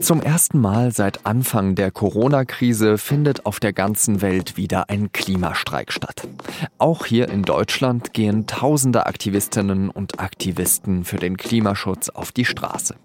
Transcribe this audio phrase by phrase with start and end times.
[0.00, 5.92] Zum ersten Mal seit Anfang der Corona-Krise findet auf der ganzen Welt wieder ein Klimastreik
[5.92, 6.26] statt.
[6.78, 12.96] Auch hier in Deutschland gehen tausende Aktivistinnen und Aktivisten für den Klimaschutz auf die Straße.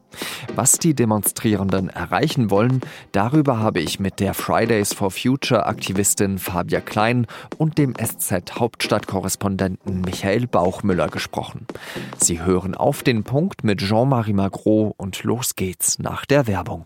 [0.55, 2.81] Was die Demonstrierenden erreichen wollen,
[3.12, 7.27] darüber habe ich mit der Fridays for Future Aktivistin Fabia Klein
[7.57, 11.68] und dem SZ Hauptstadtkorrespondenten Michael Bauchmüller gesprochen.
[12.18, 16.85] Sie hören auf den Punkt mit Jean-Marie Magro und los geht's nach der Werbung.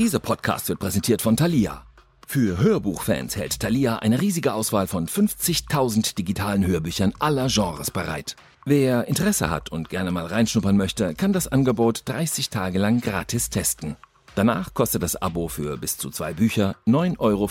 [0.00, 1.84] Dieser Podcast wird präsentiert von Thalia.
[2.26, 8.34] Für Hörbuchfans hält Thalia eine riesige Auswahl von 50.000 digitalen Hörbüchern aller Genres bereit.
[8.64, 13.50] Wer Interesse hat und gerne mal reinschnuppern möchte, kann das Angebot 30 Tage lang gratis
[13.50, 13.96] testen.
[14.34, 17.50] Danach kostet das Abo für bis zu zwei Bücher 9,95 Euro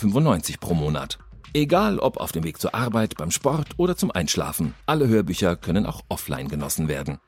[0.59, 1.19] pro Monat.
[1.53, 5.85] Egal ob auf dem Weg zur Arbeit, beim Sport oder zum Einschlafen, alle Hörbücher können
[5.85, 7.19] auch offline genossen werden.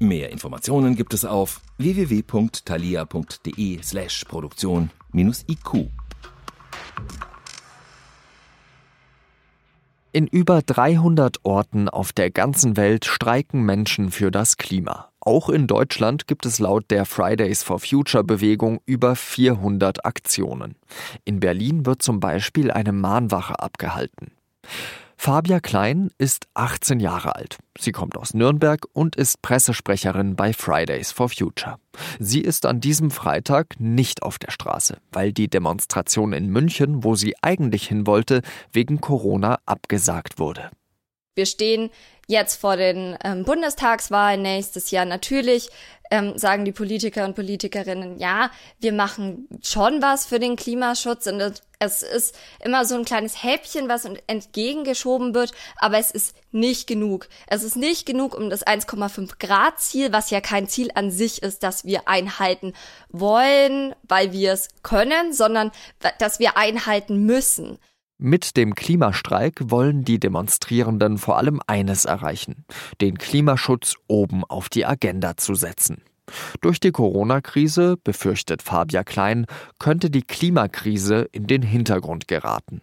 [0.00, 5.88] Mehr Informationen gibt es auf www.thalia.de slash Produktion-IQ.
[10.10, 15.10] In über 300 Orten auf der ganzen Welt streiken Menschen für das Klima.
[15.20, 20.76] Auch in Deutschland gibt es laut der Fridays for Future Bewegung über 400 Aktionen.
[21.24, 24.32] In Berlin wird zum Beispiel eine Mahnwache abgehalten.
[25.24, 27.56] Fabia Klein ist 18 Jahre alt.
[27.78, 31.78] Sie kommt aus Nürnberg und ist Pressesprecherin bei Fridays for Future.
[32.18, 37.14] Sie ist an diesem Freitag nicht auf der Straße, weil die Demonstration in München, wo
[37.14, 40.68] sie eigentlich hin wollte, wegen Corona abgesagt wurde.
[41.34, 41.90] Wir stehen
[42.26, 45.04] jetzt vor den ähm, Bundestagswahlen nächstes Jahr.
[45.04, 45.68] Natürlich
[46.10, 51.62] ähm, sagen die Politiker und Politikerinnen, ja, wir machen schon was für den Klimaschutz und
[51.80, 57.28] es ist immer so ein kleines Häppchen, was entgegengeschoben wird, aber es ist nicht genug.
[57.46, 61.42] Es ist nicht genug, um das 1,5 Grad Ziel, was ja kein Ziel an sich
[61.42, 62.74] ist, das wir einhalten
[63.10, 65.72] wollen, weil wir es können, sondern
[66.18, 67.78] dass wir einhalten müssen.
[68.18, 72.64] Mit dem Klimastreik wollen die Demonstrierenden vor allem eines erreichen,
[73.00, 76.00] den Klimaschutz oben auf die Agenda zu setzen.
[76.60, 79.46] Durch die Corona-Krise, befürchtet Fabia Klein,
[79.80, 82.82] könnte die Klimakrise in den Hintergrund geraten.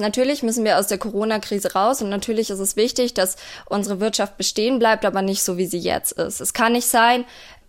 [0.00, 3.36] Natürlich müssen wir aus der Corona-Krise raus und natürlich ist es wichtig, dass
[3.66, 6.40] unsere Wirtschaft bestehen bleibt, aber nicht so, wie sie jetzt ist.
[6.40, 7.24] Es kann nicht sein,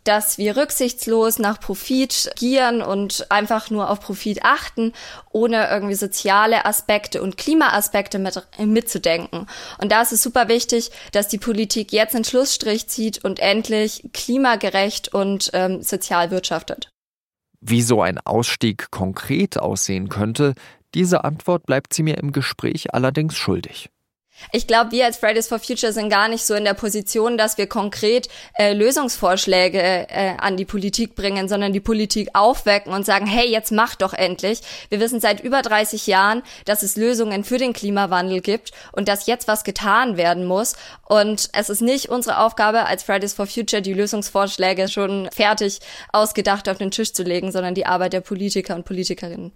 [0.05, 4.93] dass wir rücksichtslos nach Profit gieren und einfach nur auf Profit achten,
[5.31, 9.47] ohne irgendwie soziale Aspekte und Klimaaspekte mit, mitzudenken.
[9.79, 14.09] Und da ist es super wichtig, dass die Politik jetzt einen Schlussstrich zieht und endlich
[14.13, 16.89] klimagerecht und ähm, sozial wirtschaftet.
[17.59, 20.53] Wie so ein Ausstieg konkret aussehen könnte,
[20.93, 23.89] diese Antwort bleibt sie mir im Gespräch allerdings schuldig.
[24.51, 27.57] Ich glaube, wir als Fridays for Future sind gar nicht so in der Position, dass
[27.57, 33.25] wir konkret äh, Lösungsvorschläge äh, an die Politik bringen, sondern die Politik aufwecken und sagen,
[33.25, 34.61] hey, jetzt mach doch endlich.
[34.89, 39.27] Wir wissen seit über 30 Jahren, dass es Lösungen für den Klimawandel gibt und dass
[39.27, 40.75] jetzt was getan werden muss.
[41.07, 45.79] Und es ist nicht unsere Aufgabe als Fridays for Future, die Lösungsvorschläge schon fertig
[46.11, 49.53] ausgedacht auf den Tisch zu legen, sondern die Arbeit der Politiker und Politikerinnen.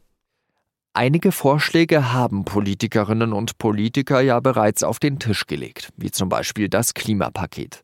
[0.93, 6.67] Einige Vorschläge haben Politikerinnen und Politiker ja bereits auf den Tisch gelegt, wie zum Beispiel
[6.67, 7.81] das Klimapaket.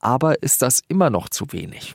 [0.00, 1.94] Aber ist das immer noch zu wenig?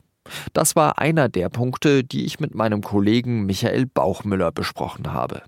[0.52, 5.42] Das war einer der Punkte, die ich mit meinem Kollegen Michael Bauchmüller besprochen habe.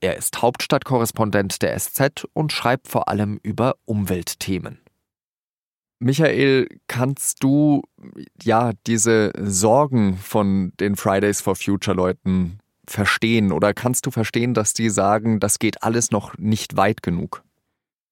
[0.00, 4.80] Er ist Hauptstadtkorrespondent der SZ und schreibt vor allem über Umweltthemen.
[5.98, 7.82] Michael, kannst du
[8.42, 14.72] ja diese Sorgen von den Fridays for Future Leuten verstehen oder kannst du verstehen, dass
[14.72, 17.42] die sagen, das geht alles noch nicht weit genug?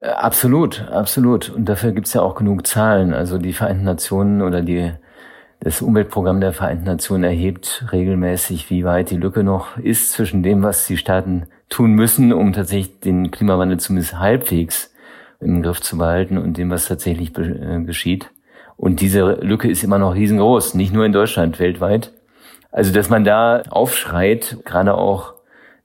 [0.00, 1.50] Äh, absolut, absolut.
[1.50, 3.14] Und dafür gibt es ja auch genug Zahlen.
[3.14, 4.92] Also die Vereinten Nationen oder die,
[5.60, 10.62] das Umweltprogramm der Vereinten Nationen erhebt regelmäßig, wie weit die Lücke noch ist zwischen dem,
[10.62, 14.92] was die Staaten tun müssen, um tatsächlich den Klimawandel zumindest halbwegs
[15.40, 18.30] im Griff zu behalten und dem, was tatsächlich äh, geschieht.
[18.76, 22.12] Und diese Lücke ist immer noch riesengroß, nicht nur in Deutschland, weltweit.
[22.74, 25.34] Also, dass man da aufschreit, gerade auch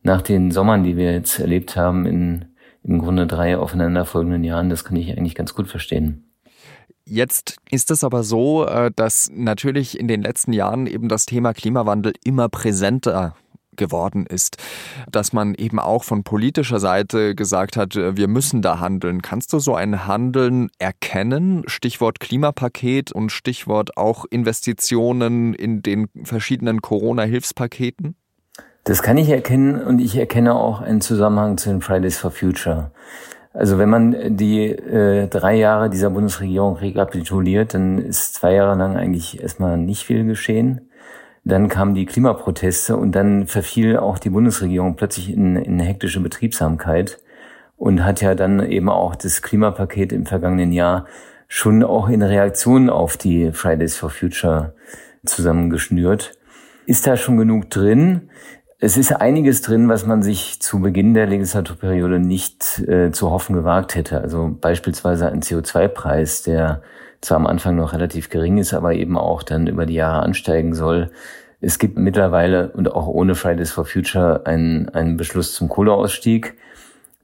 [0.01, 2.45] nach den Sommern, die wir jetzt erlebt haben, in
[2.83, 6.23] im Grunde drei aufeinanderfolgenden Jahren, das kann ich eigentlich ganz gut verstehen.
[7.05, 11.53] Jetzt ist es aber so, äh, dass natürlich in den letzten Jahren eben das Thema
[11.53, 13.35] Klimawandel immer präsenter
[13.79, 14.57] geworden ist,
[15.11, 19.23] dass man eben auch von politischer Seite gesagt hat, äh, wir müssen da handeln.
[19.23, 21.63] Kannst du so ein Handeln erkennen?
[21.65, 28.15] Stichwort Klimapaket und Stichwort auch Investitionen in den verschiedenen Corona-Hilfspaketen?
[28.83, 32.91] Das kann ich erkennen und ich erkenne auch einen Zusammenhang zu den Fridays for Future.
[33.53, 38.95] Also wenn man die äh, drei Jahre dieser Bundesregierung rekapituliert, dann ist zwei Jahre lang
[38.95, 40.88] eigentlich erstmal nicht viel geschehen.
[41.43, 47.19] Dann kamen die Klimaproteste und dann verfiel auch die Bundesregierung plötzlich in, in hektische Betriebsamkeit
[47.77, 51.05] und hat ja dann eben auch das Klimapaket im vergangenen Jahr
[51.47, 54.73] schon auch in Reaktion auf die Fridays for Future
[55.25, 56.33] zusammengeschnürt.
[56.85, 58.29] Ist da schon genug drin?
[58.79, 63.55] Es ist einiges drin, was man sich zu Beginn der Legislaturperiode nicht äh, zu hoffen
[63.55, 64.21] gewagt hätte.
[64.21, 66.81] Also beispielsweise ein CO2-Preis, der
[67.21, 70.73] zwar am Anfang noch relativ gering ist, aber eben auch dann über die Jahre ansteigen
[70.73, 71.11] soll.
[71.61, 76.55] Es gibt mittlerweile und auch ohne Fridays for Future einen, einen Beschluss zum Kohleausstieg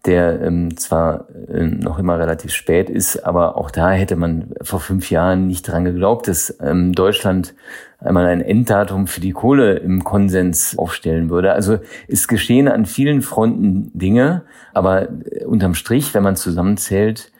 [0.06, 4.80] der ähm, zwar äh, noch immer relativ spät ist, aber auch da hätte man vor
[4.80, 7.56] fünf Jahren nicht dran geglaubt, dass ähm, Deutschland
[8.00, 11.54] einmal ein Enddatum für die Kohle im Konsens aufstellen würde.
[11.54, 14.44] Also es geschehen an vielen Fronten Dinge,
[14.74, 17.32] aber äh, unterm Strich, wenn man zusammenzählt,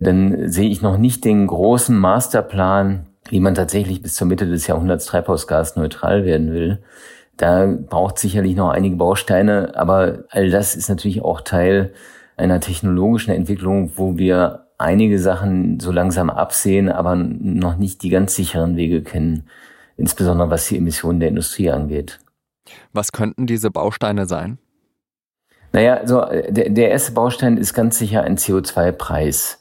[0.00, 4.66] dann sehe ich noch nicht den großen Masterplan, wie man tatsächlich bis zur Mitte des
[4.66, 6.82] Jahrhunderts treibhausgasneutral werden will.
[7.36, 11.92] Da braucht sicherlich noch einige Bausteine, aber all das ist natürlich auch Teil
[12.36, 18.34] einer technologischen Entwicklung, wo wir einige Sachen so langsam absehen, aber noch nicht die ganz
[18.34, 19.48] sicheren Wege kennen,
[19.96, 22.20] insbesondere was die Emissionen der Industrie angeht.
[22.92, 24.58] Was könnten diese Bausteine sein?
[25.72, 29.57] Naja, also der, der erste Baustein ist ganz sicher ein CO2-Preis,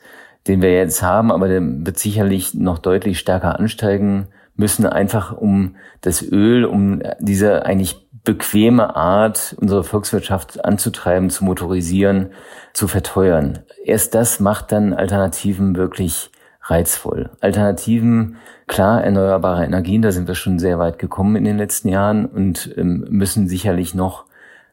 [0.48, 4.28] den wir jetzt haben, aber der wird sicherlich noch deutlich stärker ansteigen
[4.58, 12.32] müssen einfach um das Öl, um diese eigentlich bequeme Art, unsere Volkswirtschaft anzutreiben, zu motorisieren,
[12.74, 13.60] zu verteuern.
[13.86, 17.30] Erst das macht dann Alternativen wirklich reizvoll.
[17.40, 18.36] Alternativen,
[18.66, 22.74] klar, erneuerbare Energien, da sind wir schon sehr weit gekommen in den letzten Jahren und
[22.76, 24.26] ähm, müssen sicherlich noch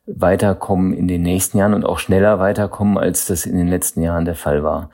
[0.06, 4.24] weiterkommen in den nächsten Jahren und auch schneller weiterkommen, als das in den letzten Jahren
[4.24, 4.90] der Fall war.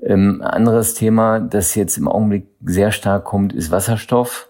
[0.00, 4.48] Ähm, anderes Thema, das jetzt im Augenblick sehr stark kommt, ist Wasserstoff.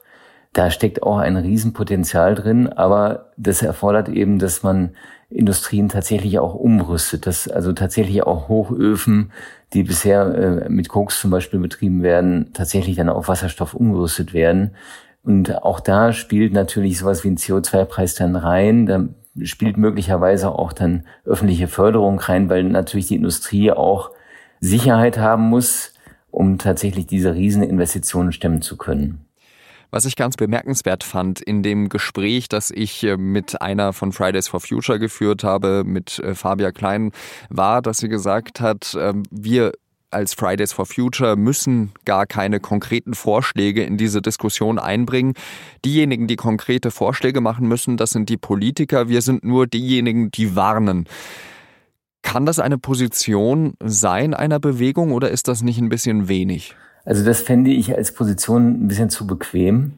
[0.52, 4.90] Da steckt auch ein Riesenpotenzial drin, aber das erfordert eben, dass man
[5.30, 9.30] Industrien tatsächlich auch umrüstet, dass also tatsächlich auch Hochöfen,
[9.74, 14.72] die bisher äh, mit Koks zum Beispiel betrieben werden, tatsächlich dann auf Wasserstoff umgerüstet werden.
[15.22, 18.86] Und auch da spielt natürlich sowas wie ein CO2-Preis dann rein.
[18.86, 19.04] Da
[19.42, 24.10] spielt möglicherweise auch dann öffentliche Förderung rein, weil natürlich die Industrie auch
[24.60, 25.92] Sicherheit haben muss,
[26.30, 29.24] um tatsächlich diese Rieseninvestitionen stemmen zu können.
[29.90, 34.48] Was ich ganz bemerkenswert fand in dem Gespräch, das ich äh, mit einer von Fridays
[34.48, 37.12] for Future geführt habe, mit äh, Fabia Klein,
[37.48, 39.72] war, dass sie gesagt hat, ähm, wir
[40.10, 45.34] als Fridays for Future müssen gar keine konkreten Vorschläge in diese Diskussion einbringen.
[45.84, 49.08] Diejenigen, die konkrete Vorschläge machen müssen, das sind die Politiker.
[49.08, 51.06] Wir sind nur diejenigen, die warnen.
[52.28, 56.76] Kann das eine Position sein einer Bewegung oder ist das nicht ein bisschen wenig?
[57.06, 59.94] Also das fände ich als Position ein bisschen zu bequem.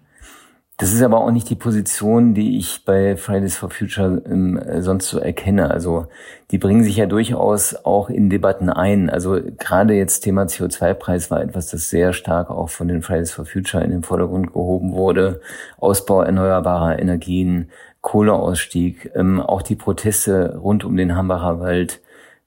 [0.77, 5.09] Das ist aber auch nicht die Position, die ich bei Fridays for Future ähm, sonst
[5.09, 5.73] so erkenne.
[5.73, 6.07] Also
[6.53, 9.11] die bringen sich ja durchaus auch in Debatten ein.
[9.11, 13.45] Also gerade jetzt Thema CO2-Preis war etwas, das sehr stark auch von den Fridays for
[13.45, 15.41] Future in den Vordergrund gehoben wurde.
[15.79, 17.71] Ausbau erneuerbarer Energien,
[18.03, 22.01] Kohleausstieg, ähm, auch die Proteste rund um den Hambacher Wald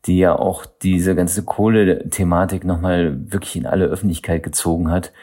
[0.06, 5.14] die ja auch diese ganze Kohle-Thematik nochmal wirklich in alle Öffentlichkeit gezogen hat.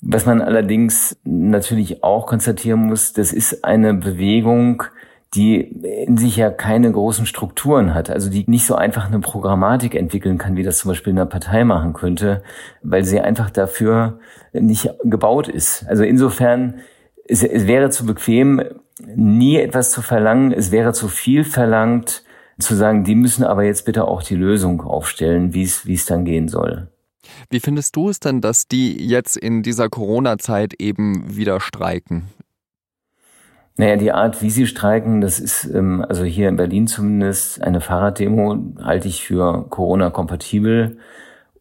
[0.00, 4.84] Was man allerdings natürlich auch konstatieren muss, das ist eine Bewegung,
[5.34, 9.94] die in sich ja keine großen Strukturen hat, also die nicht so einfach eine Programmatik
[9.94, 12.42] entwickeln kann, wie das zum Beispiel in einer Partei machen könnte,
[12.82, 14.20] weil sie einfach dafür
[14.52, 15.86] nicht gebaut ist.
[15.88, 16.80] Also insofern,
[17.26, 18.62] es, es wäre zu bequem,
[19.16, 22.22] nie etwas zu verlangen, es wäre zu viel verlangt,
[22.58, 26.06] zu sagen, die müssen aber jetzt bitte auch die Lösung aufstellen, wie es wie es
[26.06, 26.88] dann gehen soll.
[27.50, 32.24] Wie findest du es denn, dass die jetzt in dieser Corona-Zeit eben wieder streiken?
[33.76, 37.80] Naja, die Art, wie sie streiken, das ist, ähm, also hier in Berlin zumindest, eine
[37.80, 40.98] Fahrraddemo halte ich für Corona-kompatibel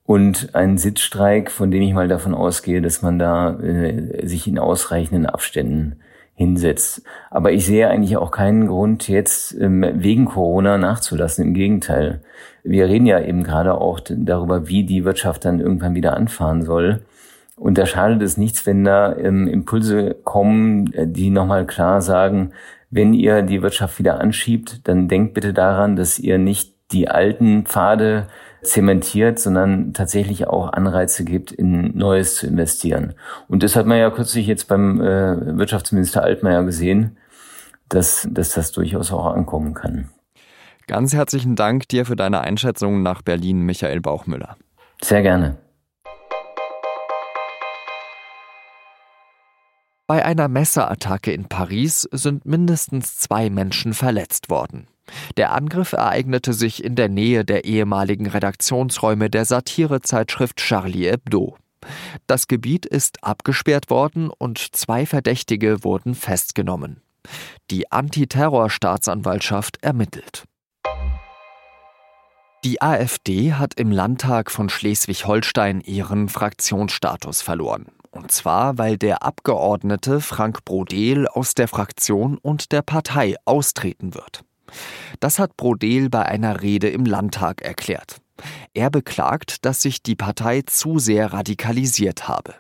[0.04, 4.60] und ein Sitzstreik, von dem ich mal davon ausgehe, dass man da äh, sich in
[4.60, 6.02] ausreichenden Abständen
[6.36, 7.04] hinsetzt.
[7.30, 11.46] Aber ich sehe eigentlich auch keinen Grund, jetzt ähm, wegen Corona nachzulassen.
[11.46, 12.22] Im Gegenteil.
[12.64, 17.02] Wir reden ja eben gerade auch darüber, wie die Wirtschaft dann irgendwann wieder anfahren soll.
[17.56, 22.52] Und da schadet es nichts, wenn da ähm, Impulse kommen, äh, die nochmal klar sagen,
[22.90, 27.66] wenn ihr die Wirtschaft wieder anschiebt, dann denkt bitte daran, dass ihr nicht die alten
[27.66, 28.28] Pfade
[28.62, 33.14] zementiert, sondern tatsächlich auch Anreize gibt, in Neues zu investieren.
[33.50, 37.18] Und das hat man ja kürzlich jetzt beim äh, Wirtschaftsminister Altmaier gesehen,
[37.90, 40.10] dass, dass das durchaus auch ankommen kann.
[40.88, 44.56] Ganz herzlichen Dank dir für deine Einschätzung nach Berlin, Michael Bauchmüller.
[45.02, 45.58] Sehr gerne.
[50.08, 54.88] Bei einer Messerattacke in Paris sind mindestens zwei Menschen verletzt worden.
[55.38, 61.58] Der Angriff ereignete sich in der Nähe der ehemaligen Redaktionsräume der Satirezeitschrift Charlie Hebdo.
[62.28, 67.02] Das Gebiet ist abgesperrt worden und zwei Verdächtige wurden festgenommen.
[67.72, 70.46] Die Antiterrorstaatsanwaltschaft ermittelt.
[72.64, 77.88] Die AfD hat im Landtag von Schleswig-Holstein ihren Fraktionsstatus verloren.
[78.12, 84.46] Und zwar, weil der Abgeordnete Frank Brodel aus der Fraktion und der Partei austreten wird.
[85.20, 88.18] Das hat Brodel bei einer Rede im Landtag erklärt.
[88.74, 92.56] Er beklagt, dass sich die Partei zu sehr radikalisiert habe.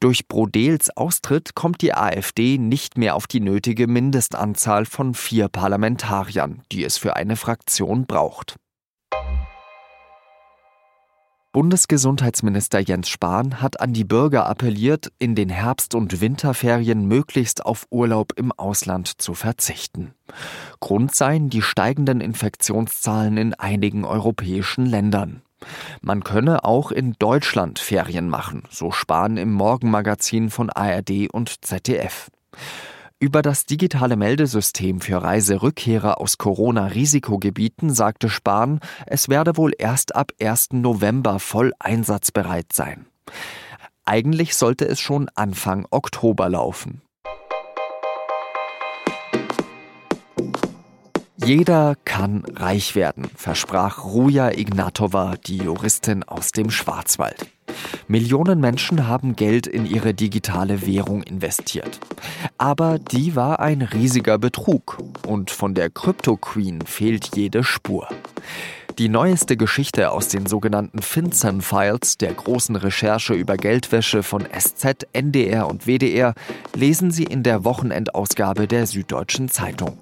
[0.00, 6.62] Durch Brodels Austritt kommt die AfD nicht mehr auf die nötige Mindestanzahl von vier Parlamentariern,
[6.72, 8.56] die es für eine Fraktion braucht.
[11.54, 17.86] Bundesgesundheitsminister Jens Spahn hat an die Bürger appelliert, in den Herbst- und Winterferien möglichst auf
[17.90, 20.14] Urlaub im Ausland zu verzichten.
[20.80, 25.42] Grund seien die steigenden Infektionszahlen in einigen europäischen Ländern.
[26.00, 32.32] Man könne auch in Deutschland Ferien machen, so Spahn im Morgenmagazin von ARD und ZDF.
[33.24, 40.32] Über das digitale Meldesystem für Reiserückkehrer aus Corona-Risikogebieten sagte Spahn, es werde wohl erst ab
[40.38, 40.72] 1.
[40.72, 43.06] November voll einsatzbereit sein.
[44.04, 47.00] Eigentlich sollte es schon Anfang Oktober laufen.
[51.36, 57.53] Jeder kann reich werden, versprach Ruja Ignatova, die Juristin aus dem Schwarzwald.
[58.08, 62.00] Millionen Menschen haben Geld in ihre digitale Währung investiert.
[62.58, 68.08] Aber die war ein riesiger Betrug und von der Crypto Queen fehlt jede Spur.
[68.98, 75.66] Die neueste Geschichte aus den sogenannten FinCEN-Files, der großen Recherche über Geldwäsche von SZ, NDR
[75.66, 76.34] und WDR,
[76.76, 79.98] lesen Sie in der Wochenendausgabe der Süddeutschen Zeitung.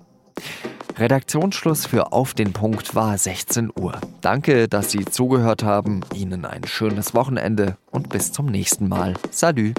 [1.02, 4.00] Redaktionsschluss für Auf den Punkt war 16 Uhr.
[4.20, 6.02] Danke, dass Sie zugehört haben.
[6.14, 9.14] Ihnen ein schönes Wochenende und bis zum nächsten Mal.
[9.32, 9.74] Salü.